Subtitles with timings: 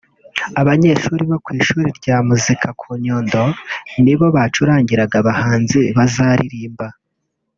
[0.61, 3.41] Abanyeshuri bo mu ishuri rya muzika ku Nyundo
[4.03, 6.87] ni bo bazacurangira abahanzi bazaririmba